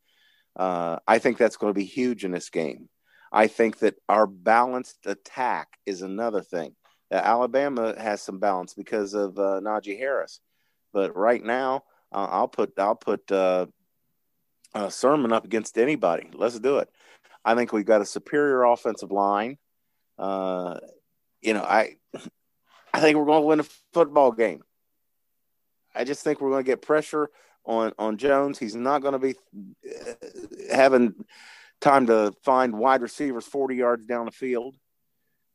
Uh, 0.54 0.99
I 1.06 1.18
think 1.18 1.37
that's 1.37 1.56
going 1.56 1.73
to 1.73 1.78
be 1.78 1.85
huge 1.85 2.25
in 2.25 2.30
this 2.30 2.49
game. 2.49 2.88
I 3.33 3.49
think 3.49 3.80
that 3.80 3.97
our 4.09 4.26
balanced 4.26 5.04
attack 5.04 5.68
is 5.85 6.02
another 6.02 6.42
thing. 6.42 6.75
Uh, 7.11 7.16
Alabama 7.16 7.95
has 7.99 8.23
some 8.23 8.38
balance 8.38 8.75
because 8.75 9.14
of 9.14 9.38
uh, 9.38 9.61
Najee 9.62 9.99
Harris, 9.99 10.40
but 10.92 11.16
right 11.16 11.42
now 11.42 11.85
uh, 12.12 12.28
I'll 12.30 12.49
put 12.49 12.78
I'll 12.78 12.95
put 12.95 13.30
uh, 13.30 13.66
Sermon 14.88 15.33
up 15.33 15.45
against 15.45 15.76
anybody. 15.78 16.30
Let's 16.33 16.59
do 16.59 16.78
it. 16.78 16.88
I 17.45 17.54
think 17.54 17.73
we've 17.73 17.85
got 17.85 18.00
a 18.00 18.06
superior 18.06 18.64
offensive 18.64 19.12
line. 19.12 19.59
Uh, 20.18 20.78
you 21.40 21.54
know, 21.54 21.62
I 21.62 21.97
I 22.95 23.00
think 23.00 23.18
we're 23.18 23.26
going 23.26 23.42
to 23.42 23.47
win 23.47 23.61
a 23.61 23.66
football 23.92 24.33
game. 24.33 24.62
I 25.97 26.05
just 26.05 26.23
think 26.23 26.41
we're 26.41 26.50
going 26.50 26.65
to 26.65 26.71
get 26.71 26.83
pressure 26.83 27.31
on 27.65 27.93
on 27.99 28.17
Jones. 28.17 28.59
He's 28.59 28.76
not 28.76 29.03
going 29.03 29.12
to 29.12 29.19
be 29.19 29.35
uh, 29.88 30.75
having 30.75 31.15
time 31.81 32.07
to 32.07 32.33
find 32.45 32.79
wide 32.79 33.03
receivers 33.03 33.45
40 33.45 33.76
yards 33.76 34.07
down 34.07 34.26
the 34.26 34.33
field. 34.33 34.76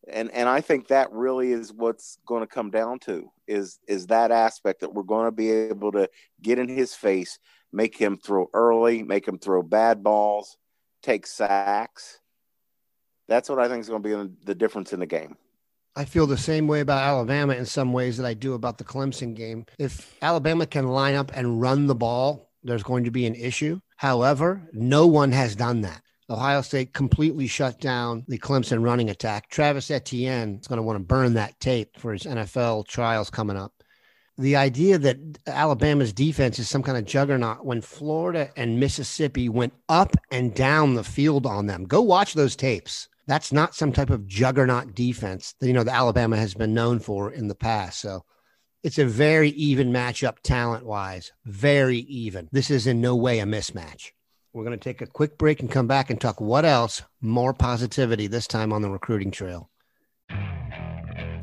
And 0.07 0.31
and 0.31 0.49
I 0.49 0.61
think 0.61 0.87
that 0.87 1.11
really 1.11 1.51
is 1.51 1.71
what's 1.71 2.17
going 2.25 2.41
to 2.41 2.47
come 2.47 2.71
down 2.71 2.99
to 2.99 3.31
is 3.47 3.79
is 3.87 4.07
that 4.07 4.31
aspect 4.31 4.81
that 4.81 4.93
we're 4.93 5.03
going 5.03 5.25
to 5.25 5.31
be 5.31 5.51
able 5.51 5.91
to 5.91 6.09
get 6.41 6.57
in 6.57 6.67
his 6.67 6.95
face, 6.95 7.37
make 7.71 7.95
him 7.97 8.17
throw 8.17 8.49
early, 8.53 9.03
make 9.03 9.27
him 9.27 9.37
throw 9.37 9.61
bad 9.61 10.03
balls, 10.03 10.57
take 11.03 11.27
sacks. 11.27 12.19
That's 13.27 13.47
what 13.47 13.59
I 13.59 13.67
think 13.67 13.81
is 13.81 13.89
going 13.89 14.03
to 14.03 14.27
be 14.27 14.35
the 14.43 14.55
difference 14.55 14.91
in 14.91 14.99
the 14.99 15.05
game. 15.05 15.37
I 15.95 16.05
feel 16.05 16.25
the 16.25 16.37
same 16.37 16.67
way 16.67 16.79
about 16.79 17.03
Alabama 17.03 17.53
in 17.53 17.65
some 17.65 17.91
ways 17.91 18.17
that 18.17 18.25
I 18.25 18.33
do 18.33 18.53
about 18.53 18.77
the 18.77 18.83
Clemson 18.83 19.35
game. 19.35 19.65
If 19.77 20.15
Alabama 20.21 20.65
can 20.65 20.87
line 20.87 21.15
up 21.15 21.31
and 21.35 21.59
run 21.59 21.87
the 21.87 21.95
ball, 21.95 22.49
there's 22.63 22.83
going 22.83 23.03
to 23.03 23.11
be 23.11 23.25
an 23.25 23.35
issue. 23.35 23.81
However, 23.97 24.69
no 24.71 25.05
one 25.07 25.31
has 25.33 25.55
done 25.55 25.81
that. 25.81 26.01
Ohio 26.29 26.61
State 26.61 26.93
completely 26.93 27.45
shut 27.45 27.81
down 27.81 28.23
the 28.29 28.37
Clemson 28.37 28.81
running 28.83 29.09
attack. 29.09 29.49
Travis 29.49 29.91
Etienne 29.91 30.59
is 30.61 30.67
going 30.67 30.77
to 30.77 30.83
want 30.83 30.97
to 30.97 31.03
burn 31.03 31.33
that 31.33 31.59
tape 31.59 31.99
for 31.99 32.13
his 32.13 32.23
NFL 32.23 32.87
trials 32.87 33.29
coming 33.29 33.57
up. 33.57 33.73
The 34.37 34.55
idea 34.55 34.97
that 34.97 35.17
Alabama's 35.45 36.13
defense 36.13 36.57
is 36.57 36.69
some 36.69 36.83
kind 36.83 36.97
of 36.97 37.03
juggernaut 37.03 37.65
when 37.65 37.81
Florida 37.81 38.49
and 38.55 38.79
Mississippi 38.79 39.49
went 39.49 39.73
up 39.89 40.15
and 40.31 40.55
down 40.55 40.93
the 40.93 41.03
field 41.03 41.45
on 41.45 41.67
them. 41.67 41.83
Go 41.83 42.01
watch 42.01 42.33
those 42.33 42.55
tapes. 42.55 43.09
That's 43.31 43.53
not 43.53 43.73
some 43.73 43.93
type 43.93 44.09
of 44.09 44.27
juggernaut 44.27 44.93
defense 44.93 45.55
that 45.61 45.67
you 45.67 45.71
know 45.71 45.85
the 45.85 45.93
Alabama 45.93 46.35
has 46.35 46.53
been 46.53 46.73
known 46.73 46.99
for 46.99 47.31
in 47.31 47.47
the 47.47 47.55
past. 47.55 48.01
So 48.01 48.25
it's 48.83 48.97
a 48.97 49.05
very 49.05 49.51
even 49.51 49.93
matchup 49.93 50.39
talent 50.43 50.85
wise, 50.85 51.31
very 51.45 51.99
even. 51.99 52.49
This 52.51 52.69
is 52.69 52.87
in 52.87 52.99
no 52.99 53.15
way 53.15 53.39
a 53.39 53.45
mismatch. 53.45 54.11
We're 54.51 54.65
going 54.65 54.77
to 54.77 54.83
take 54.83 55.01
a 55.01 55.07
quick 55.07 55.37
break 55.37 55.61
and 55.61 55.71
come 55.71 55.87
back 55.87 56.09
and 56.09 56.19
talk 56.19 56.41
what 56.41 56.65
else? 56.65 57.03
More 57.21 57.53
positivity 57.53 58.27
this 58.27 58.47
time 58.47 58.73
on 58.73 58.81
the 58.81 58.89
recruiting 58.89 59.31
trail. 59.31 59.69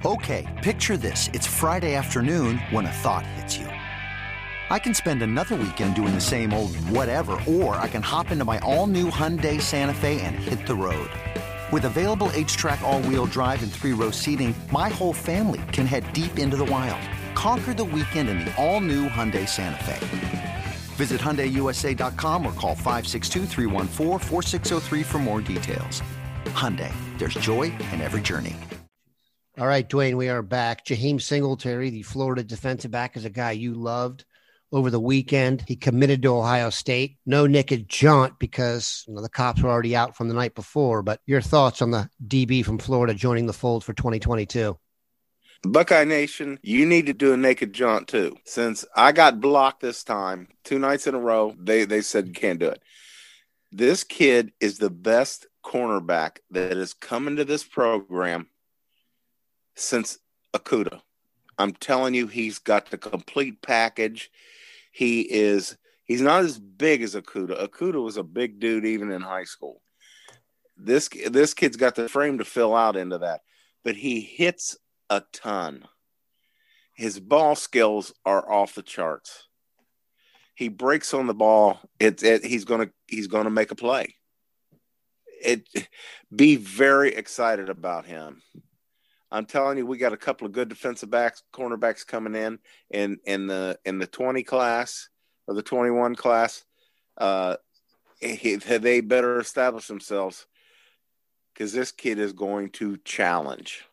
Okay, 0.04 0.44
picture 0.62 0.98
this. 0.98 1.30
It's 1.32 1.46
Friday 1.46 1.94
afternoon 1.94 2.58
when 2.68 2.84
a 2.84 2.92
thought 2.92 3.24
hits 3.24 3.56
you. 3.56 3.64
I 3.64 4.78
can 4.78 4.92
spend 4.92 5.22
another 5.22 5.56
weekend 5.56 5.94
doing 5.94 6.14
the 6.14 6.20
same 6.20 6.52
old 6.52 6.76
whatever, 6.90 7.40
or 7.48 7.76
I 7.76 7.88
can 7.88 8.02
hop 8.02 8.30
into 8.30 8.44
my 8.44 8.58
all 8.58 8.86
new 8.86 9.10
Hyundai 9.10 9.58
Santa 9.58 9.94
Fe 9.94 10.20
and 10.20 10.36
hit 10.36 10.66
the 10.66 10.74
road. 10.74 11.08
With 11.70 11.84
available 11.84 12.28
HTRAC, 12.28 12.80
all 12.80 13.02
wheel 13.02 13.26
drive, 13.26 13.62
and 13.62 13.70
three 13.70 13.92
row 13.92 14.10
seating, 14.10 14.54
my 14.72 14.88
whole 14.88 15.12
family 15.12 15.60
can 15.70 15.84
head 15.84 16.10
deep 16.14 16.38
into 16.38 16.56
the 16.56 16.64
wild. 16.64 17.00
Conquer 17.34 17.74
the 17.74 17.84
weekend 17.84 18.30
in 18.30 18.38
the 18.38 18.56
all 18.56 18.80
new 18.80 19.06
Hyundai 19.08 19.46
Santa 19.46 19.84
Fe. 19.84 20.64
Visit 20.96 21.20
HyundaiUSA.com 21.20 22.46
or 22.46 22.52
call 22.52 22.74
562 22.74 23.46
for 25.04 25.18
more 25.18 25.40
details. 25.42 26.02
Hyundai, 26.46 26.92
there's 27.18 27.34
joy 27.34 27.64
in 27.92 28.00
every 28.00 28.22
journey. 28.22 28.56
All 29.58 29.66
right, 29.66 29.86
Dwayne, 29.88 30.16
we 30.16 30.30
are 30.30 30.40
back. 30.40 30.86
Jaheim 30.86 31.20
Singletary, 31.20 31.90
the 31.90 32.02
Florida 32.02 32.42
defensive 32.42 32.90
back, 32.90 33.14
is 33.16 33.26
a 33.26 33.30
guy 33.30 33.50
you 33.50 33.74
loved 33.74 34.24
over 34.72 34.90
the 34.90 35.00
weekend. 35.00 35.64
He 35.66 35.76
committed 35.76 36.22
to 36.22 36.36
Ohio 36.36 36.70
State. 36.70 37.16
No 37.26 37.46
naked 37.46 37.88
Jaunt 37.88 38.38
because 38.38 39.04
you 39.08 39.14
know, 39.14 39.22
the 39.22 39.28
cops 39.28 39.62
were 39.62 39.70
already 39.70 39.96
out 39.96 40.16
from 40.16 40.28
the 40.28 40.34
night 40.34 40.54
before. 40.54 41.02
But 41.02 41.20
your 41.26 41.40
thoughts 41.40 41.82
on 41.82 41.90
the 41.90 42.08
DB 42.26 42.64
from 42.64 42.78
Florida 42.78 43.14
joining 43.14 43.46
the 43.46 43.52
fold 43.52 43.84
for 43.84 43.92
2022? 43.92 44.78
Buckeye 45.62 46.04
Nation, 46.04 46.58
you 46.62 46.86
need 46.86 47.06
to 47.06 47.12
do 47.12 47.32
a 47.32 47.36
naked 47.36 47.72
jaunt 47.72 48.06
too. 48.06 48.36
Since 48.44 48.84
I 48.94 49.10
got 49.12 49.40
blocked 49.40 49.80
this 49.80 50.04
time, 50.04 50.48
two 50.62 50.78
nights 50.78 51.06
in 51.06 51.14
a 51.14 51.20
row, 51.20 51.54
they 51.58 51.84
they 51.84 52.00
said 52.00 52.28
you 52.28 52.32
can't 52.32 52.60
do 52.60 52.68
it. 52.68 52.80
This 53.72 54.04
kid 54.04 54.52
is 54.60 54.78
the 54.78 54.90
best 54.90 55.46
cornerback 55.64 56.38
that 56.50 56.76
has 56.76 56.94
come 56.94 57.26
into 57.26 57.44
this 57.44 57.64
program 57.64 58.48
since 59.74 60.18
Okudah. 60.54 61.00
I'm 61.58 61.72
telling 61.72 62.14
you, 62.14 62.28
he's 62.28 62.58
got 62.60 62.90
the 62.90 62.98
complete 62.98 63.60
package. 63.60 64.30
He 64.98 65.20
is 65.20 65.76
he's 66.06 66.20
not 66.20 66.42
as 66.42 66.58
big 66.58 67.02
as 67.02 67.14
Okudah. 67.14 67.68
Okudah 67.68 68.02
was 68.02 68.16
a 68.16 68.24
big 68.24 68.58
dude 68.58 68.84
even 68.84 69.12
in 69.12 69.20
high 69.20 69.44
school. 69.44 69.80
This 70.76 71.08
this 71.30 71.54
kid's 71.54 71.76
got 71.76 71.94
the 71.94 72.08
frame 72.08 72.38
to 72.38 72.44
fill 72.44 72.74
out 72.74 72.96
into 72.96 73.18
that, 73.18 73.42
but 73.84 73.94
he 73.94 74.20
hits 74.20 74.76
a 75.08 75.22
ton. 75.32 75.84
His 76.94 77.20
ball 77.20 77.54
skills 77.54 78.12
are 78.26 78.50
off 78.50 78.74
the 78.74 78.82
charts. 78.82 79.46
He 80.56 80.68
breaks 80.68 81.14
on 81.14 81.28
the 81.28 81.34
ball. 81.34 81.78
It, 82.00 82.20
it 82.24 82.44
he's 82.44 82.64
gonna 82.64 82.88
he's 83.06 83.28
gonna 83.28 83.50
make 83.50 83.70
a 83.70 83.76
play. 83.76 84.16
It 85.40 85.68
be 86.34 86.56
very 86.56 87.14
excited 87.14 87.70
about 87.70 88.04
him. 88.04 88.42
I'm 89.30 89.44
telling 89.44 89.78
you, 89.78 89.86
we 89.86 89.98
got 89.98 90.12
a 90.12 90.18
couple 90.18 90.46
of 90.46 90.52
good 90.52 90.68
defensive 90.68 91.10
backs, 91.10 91.42
cornerbacks 91.52 92.06
coming 92.06 92.34
in 92.34 92.58
in 92.90 93.18
in 93.24 93.46
the 93.46 93.78
in 93.84 93.98
the 93.98 94.06
20 94.06 94.42
class 94.42 95.08
or 95.46 95.54
the 95.54 95.62
21 95.62 96.14
class. 96.14 96.64
Uh, 97.16 97.56
they 98.20 99.00
better 99.00 99.38
establish 99.38 99.86
themselves 99.86 100.46
because 101.52 101.72
this 101.72 101.92
kid 101.92 102.18
is 102.18 102.32
going 102.32 102.70
to 102.70 102.96
challenge 102.98 103.84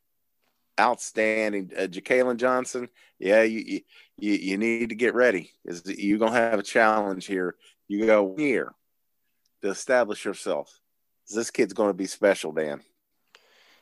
outstanding. 0.80 1.72
Uh, 1.78 1.84
Jakailin 1.84 2.38
Johnson, 2.38 2.90
yeah, 3.20 3.44
you, 3.44 3.82
you 4.18 4.34
you 4.34 4.58
need 4.58 4.90
to 4.90 4.96
get 4.96 5.16
ready. 5.16 5.52
Is 5.66 5.84
you're 5.86 6.20
gonna 6.20 6.36
have 6.36 6.60
a 6.60 6.64
challenge 6.64 7.26
here. 7.26 7.56
You 7.88 8.06
go 8.06 8.36
here 8.38 8.74
to 9.62 9.70
establish 9.70 10.26
yourself. 10.26 10.80
This 11.34 11.52
kid's 11.52 11.74
going 11.74 11.90
to 11.90 11.94
be 11.94 12.06
special, 12.06 12.52
Dan. 12.52 12.82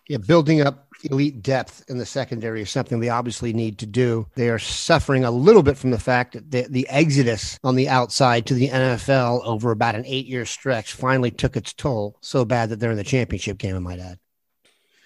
Yeah, 0.07 0.17
building 0.17 0.61
up 0.61 0.87
elite 1.03 1.41
depth 1.41 1.83
in 1.89 1.97
the 1.97 2.05
secondary 2.05 2.61
is 2.61 2.69
something 2.69 2.99
they 2.99 3.09
obviously 3.09 3.53
need 3.53 3.77
to 3.79 3.85
do. 3.85 4.27
They 4.35 4.49
are 4.49 4.59
suffering 4.59 5.23
a 5.23 5.31
little 5.31 5.63
bit 5.63 5.77
from 5.77 5.91
the 5.91 5.99
fact 5.99 6.33
that 6.33 6.51
the, 6.51 6.65
the 6.69 6.87
exodus 6.89 7.57
on 7.63 7.75
the 7.75 7.89
outside 7.89 8.45
to 8.47 8.53
the 8.53 8.69
NFL 8.69 9.45
over 9.45 9.71
about 9.71 9.95
an 9.95 10.05
eight 10.05 10.25
year 10.25 10.45
stretch 10.45 10.93
finally 10.93 11.31
took 11.31 11.55
its 11.55 11.73
toll 11.73 12.17
so 12.21 12.45
bad 12.45 12.69
that 12.69 12.79
they're 12.79 12.91
in 12.91 12.97
the 12.97 13.03
championship 13.03 13.57
game, 13.57 13.75
I 13.75 13.79
might 13.79 13.99
add. 13.99 14.19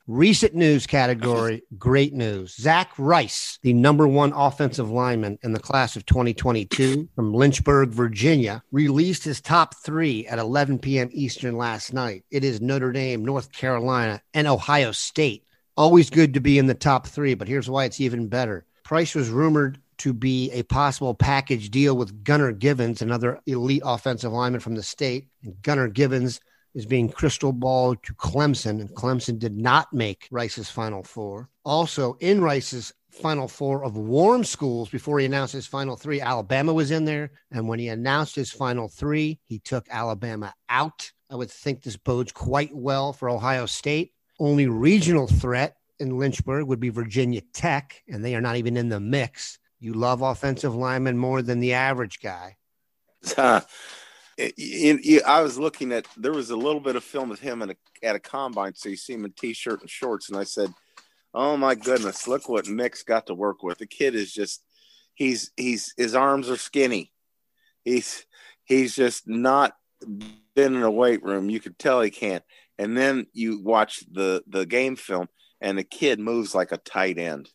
Recent 0.07 0.55
news 0.55 0.87
category, 0.87 1.63
great 1.77 2.13
news. 2.13 2.55
Zach 2.55 2.93
Rice, 2.97 3.59
the 3.61 3.73
number 3.73 4.07
one 4.07 4.31
offensive 4.31 4.89
lineman 4.89 5.37
in 5.43 5.51
the 5.51 5.59
class 5.59 5.97
of 5.97 6.05
2022 6.05 7.09
from 7.15 7.33
Lynchburg, 7.33 7.89
Virginia, 7.89 8.63
released 8.71 9.25
his 9.25 9.41
top 9.41 9.75
three 9.75 10.25
at 10.25 10.39
11 10.39 10.79
p.m. 10.79 11.09
Eastern 11.11 11.57
last 11.57 11.93
night. 11.93 12.23
It 12.31 12.45
is 12.45 12.61
Notre 12.61 12.93
Dame, 12.93 13.25
North 13.25 13.51
Carolina, 13.51 14.21
and 14.33 14.47
Ohio 14.47 14.93
State. 14.93 15.43
Always 15.75 16.09
good 16.09 16.35
to 16.35 16.39
be 16.39 16.57
in 16.57 16.67
the 16.67 16.73
top 16.73 17.05
three, 17.07 17.33
but 17.33 17.49
here's 17.49 17.69
why 17.69 17.83
it's 17.83 17.99
even 17.99 18.29
better. 18.29 18.65
Price 18.85 19.13
was 19.13 19.29
rumored 19.29 19.77
to 19.97 20.13
be 20.13 20.49
a 20.51 20.63
possible 20.63 21.15
package 21.15 21.69
deal 21.69 21.97
with 21.97 22.23
Gunnar 22.23 22.53
Givens, 22.53 23.01
another 23.01 23.41
elite 23.45 23.81
offensive 23.83 24.31
lineman 24.31 24.61
from 24.61 24.75
the 24.75 24.83
state. 24.83 25.27
And 25.43 25.61
Gunnar 25.61 25.89
Givens 25.89 26.39
is 26.77 26.85
being 26.85 27.09
crystal 27.09 27.51
balled 27.51 28.03
to 28.03 28.13
Clemson, 28.13 28.79
and 28.79 28.89
Clemson 28.91 29.39
did 29.39 29.57
not 29.57 29.91
make 29.91 30.27
Rice's 30.29 30.69
Final 30.69 31.01
Four. 31.01 31.49
Also, 31.65 32.15
in 32.19 32.39
Rice's 32.39 32.93
Final 33.09 33.47
Four 33.47 33.83
of 33.83 33.97
warm 33.97 34.43
schools 34.43 34.87
before 34.87 35.17
he 35.17 35.25
announced 35.25 35.53
his 35.53 35.65
Final 35.65 35.95
Three, 35.95 36.21
Alabama 36.21 36.71
was 36.71 36.91
in 36.91 37.03
there. 37.03 37.31
And 37.49 37.67
when 37.67 37.79
he 37.79 37.87
announced 37.87 38.35
his 38.35 38.51
Final 38.51 38.89
Three, 38.89 39.39
he 39.43 39.57
took 39.57 39.87
Alabama 39.89 40.53
out. 40.69 41.11
I 41.31 41.35
would 41.35 41.49
think 41.49 41.81
this 41.81 41.97
bodes 41.97 42.31
quite 42.31 42.75
well 42.75 43.11
for 43.11 43.27
Ohio 43.27 43.65
State. 43.65 44.13
Only 44.39 44.67
regional 44.67 45.25
threat 45.25 45.77
in 45.99 46.19
Lynchburg 46.19 46.67
would 46.67 46.79
be 46.79 46.89
Virginia 46.89 47.41
Tech, 47.53 48.03
and 48.07 48.23
they 48.23 48.35
are 48.35 48.41
not 48.41 48.55
even 48.55 48.77
in 48.77 48.89
the 48.89 48.99
mix. 48.99 49.57
You 49.79 49.95
love 49.95 50.21
offensive 50.21 50.75
linemen 50.75 51.17
more 51.17 51.41
than 51.41 51.59
the 51.59 51.73
average 51.73 52.19
guy. 52.21 52.57
Uh, 54.39 54.49
I 55.25 55.41
was 55.41 55.57
looking 55.57 55.91
at 55.91 56.07
there 56.15 56.33
was 56.33 56.51
a 56.51 56.55
little 56.55 56.79
bit 56.79 56.95
of 56.95 57.03
film 57.03 57.31
of 57.31 57.39
him 57.39 57.61
a, 57.63 57.75
at 58.03 58.15
a 58.15 58.19
combine, 58.19 58.75
so 58.75 58.89
you 58.89 58.95
see 58.95 59.13
him 59.13 59.25
in 59.25 59.31
t-shirt 59.31 59.81
and 59.81 59.89
shorts, 59.89 60.29
and 60.29 60.37
I 60.37 60.43
said, 60.43 60.73
"Oh 61.33 61.57
my 61.57 61.75
goodness, 61.75 62.27
look 62.27 62.47
what 62.47 62.67
Mick's 62.67 63.03
got 63.03 63.27
to 63.27 63.33
work 63.33 63.63
with. 63.63 63.79
The 63.79 63.87
kid 63.87 64.15
is 64.15 64.31
just 64.31 64.63
he's 65.15 65.51
he's 65.57 65.93
his 65.97 66.15
arms 66.15 66.49
are 66.49 66.57
skinny. 66.57 67.11
He's 67.83 68.25
he's 68.63 68.95
just 68.95 69.27
not 69.27 69.75
been 70.55 70.75
in 70.75 70.83
a 70.83 70.91
weight 70.91 71.23
room. 71.23 71.49
You 71.49 71.59
could 71.59 71.77
tell 71.79 72.01
he 72.01 72.11
can't. 72.11 72.43
And 72.77 72.95
then 72.95 73.27
you 73.33 73.61
watch 73.61 74.03
the 74.11 74.43
the 74.47 74.65
game 74.65 74.95
film, 74.95 75.27
and 75.59 75.77
the 75.77 75.83
kid 75.83 76.19
moves 76.19 76.53
like 76.53 76.71
a 76.71 76.77
tight 76.77 77.17
end. 77.17 77.49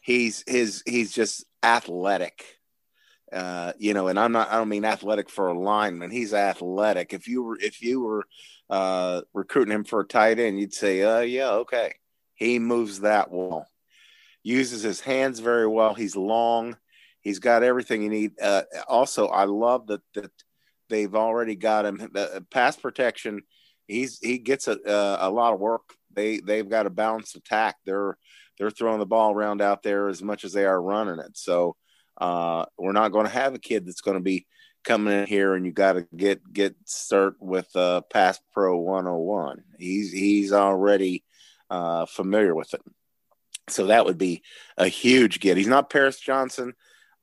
He's 0.00 0.42
his 0.46 0.82
he's 0.86 1.12
just 1.12 1.44
athletic. 1.62 2.44
Uh, 3.34 3.72
you 3.78 3.94
know, 3.94 4.06
and 4.08 4.18
I'm 4.18 4.32
not 4.32 4.50
I 4.50 4.56
don't 4.56 4.68
mean 4.68 4.84
athletic 4.84 5.28
for 5.28 5.48
a 5.48 5.58
lineman. 5.58 6.10
He's 6.10 6.32
athletic. 6.32 7.12
If 7.12 7.26
you 7.26 7.42
were 7.42 7.58
if 7.60 7.82
you 7.82 8.00
were 8.00 8.24
uh, 8.70 9.22
recruiting 9.32 9.74
him 9.74 9.84
for 9.84 10.00
a 10.00 10.06
tight 10.06 10.38
end, 10.38 10.60
you'd 10.60 10.72
say, 10.72 11.02
uh 11.02 11.20
yeah, 11.20 11.50
okay. 11.50 11.94
He 12.34 12.58
moves 12.58 13.00
that 13.00 13.30
well. 13.30 13.66
Uses 14.42 14.82
his 14.82 15.00
hands 15.00 15.40
very 15.40 15.66
well. 15.66 15.94
He's 15.94 16.16
long. 16.16 16.76
He's 17.20 17.38
got 17.38 17.62
everything 17.62 18.02
you 18.02 18.10
need. 18.10 18.32
Uh, 18.40 18.62
also, 18.86 19.28
I 19.28 19.44
love 19.44 19.86
that 19.88 20.02
that 20.14 20.30
they've 20.88 21.14
already 21.14 21.56
got 21.56 21.86
him 21.86 22.10
uh, 22.14 22.40
pass 22.50 22.76
protection. 22.76 23.42
He's 23.88 24.18
he 24.20 24.38
gets 24.38 24.68
a 24.68 24.80
uh, 24.86 25.18
a 25.20 25.30
lot 25.30 25.54
of 25.54 25.60
work. 25.60 25.82
They 26.12 26.38
they've 26.38 26.68
got 26.68 26.86
a 26.86 26.90
balanced 26.90 27.36
attack. 27.36 27.76
They're 27.84 28.16
they're 28.58 28.70
throwing 28.70 29.00
the 29.00 29.06
ball 29.06 29.32
around 29.32 29.60
out 29.60 29.82
there 29.82 30.08
as 30.08 30.22
much 30.22 30.44
as 30.44 30.52
they 30.52 30.64
are 30.64 30.80
running 30.80 31.18
it. 31.18 31.36
So 31.36 31.76
uh, 32.18 32.66
we're 32.78 32.92
not 32.92 33.12
going 33.12 33.26
to 33.26 33.32
have 33.32 33.54
a 33.54 33.58
kid 33.58 33.86
that's 33.86 34.00
going 34.00 34.16
to 34.16 34.22
be 34.22 34.46
coming 34.84 35.18
in 35.18 35.26
here 35.26 35.54
and 35.54 35.64
you 35.64 35.72
got 35.72 35.94
to 35.94 36.06
get 36.14 36.40
get 36.52 36.76
start 36.84 37.36
with 37.40 37.74
uh, 37.74 38.02
Pass 38.12 38.40
Pro 38.52 38.78
101. 38.78 39.64
He's 39.78 40.12
he's 40.12 40.52
already 40.52 41.24
uh, 41.70 42.06
familiar 42.06 42.54
with 42.54 42.74
it. 42.74 42.82
So 43.68 43.86
that 43.86 44.04
would 44.04 44.18
be 44.18 44.42
a 44.76 44.88
huge 44.88 45.40
get. 45.40 45.56
He's 45.56 45.66
not 45.66 45.90
Paris 45.90 46.20
Johnson. 46.20 46.74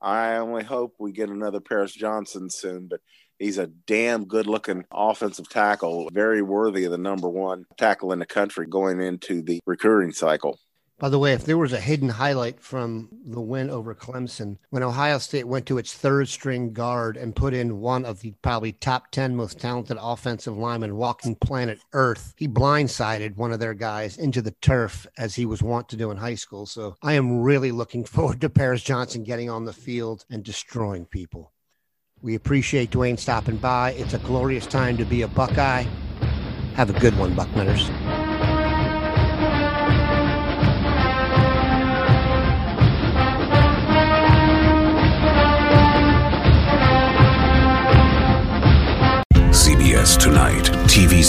I 0.01 0.38
only 0.38 0.63
hope 0.63 0.95
we 0.98 1.12
get 1.12 1.29
another 1.29 1.60
Paris 1.60 1.93
Johnson 1.93 2.50
soon, 2.50 2.88
but 2.88 3.01
he's 3.38 3.60
a 3.60 3.67
damn 3.67 4.25
good 4.25 4.48
looking 4.48 4.83
offensive 4.91 5.48
tackle, 5.48 6.10
very 6.12 6.41
worthy 6.41 6.86
of 6.86 6.91
the 6.91 6.98
number 6.98 7.29
one 7.29 7.65
tackle 7.77 8.12
in 8.12 8.17
the 8.17 8.25
country 8.25 8.65
going 8.65 9.00
into 9.01 9.43
the 9.43 9.60
recruiting 9.67 10.12
cycle. 10.12 10.60
By 11.01 11.10
the 11.10 11.17
way, 11.17 11.34
if 11.34 11.46
there 11.46 11.58
was 11.58 11.74
a 11.74 11.79
hidden 11.79 12.10
highlight 12.10 12.60
from 12.60 13.10
the 13.25 13.41
win 13.41 13.72
over 13.72 13.96
Clemson, 13.96 14.60
when 14.70 14.84
Ohio 14.84 15.17
State 15.17 15.48
went 15.48 15.65
to 15.65 15.79
its 15.79 15.96
third 15.96 16.29
string 16.29 16.74
guard 16.74 17.17
and 17.17 17.36
put 17.36 17.55
in 17.55 17.79
one 17.79 18.05
of 18.05 18.20
the 18.20 18.36
probably 18.43 18.74
top 18.74 19.10
10 19.10 19.36
most 19.36 19.60
talented 19.60 19.98
offensive 20.00 20.55
linemen 20.55 20.96
walking 20.96 21.33
planet 21.33 21.79
Earth, 21.94 22.35
he 22.37 22.48
blindsided 22.48 23.35
one 23.35 23.51
of 23.51 23.59
their 23.59 23.74
guys 23.74 24.16
into 24.16 24.44
the 24.44 24.53
turf 24.61 25.07
as 25.18 25.33
he 25.33 25.44
was 25.44 25.64
wont 25.64 25.90
to 25.90 25.98
do 25.98 26.11
in 26.11 26.18
high 26.18 26.35
school. 26.35 26.68
So 26.68 26.96
I 27.01 27.14
am 27.14 27.42
really 27.42 27.72
looking 27.72 28.03
forward 28.05 28.40
to 28.42 28.50
Paris 28.51 28.83
Johnson 28.83 29.24
getting 29.24 29.50
on 29.50 29.66
the 29.66 29.74
field 29.74 30.24
and 30.29 30.44
destroying 30.44 31.07
people. 31.07 31.51
We 32.22 32.35
appreciate 32.35 32.92
Dwayne 32.92 33.18
stopping 33.18 33.57
by. 33.57 33.94
It's 33.94 34.14
a 34.14 34.20
glorious 34.20 34.68
time 34.68 34.98
to 34.98 35.05
be 35.05 35.24
a 35.24 35.27
Buckeye. 35.27 35.85
Have 36.75 36.96
a 36.96 37.00
good 37.00 37.18
one, 37.18 37.35
Bucknutters. 37.35 38.10